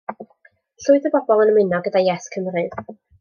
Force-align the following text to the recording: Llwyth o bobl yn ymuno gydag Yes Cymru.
Llwyth 0.85 1.05
o 1.09 1.13
bobl 1.27 1.45
yn 1.45 1.53
ymuno 1.65 1.83
gydag 1.89 2.09
Yes 2.09 2.31
Cymru. 2.37 2.65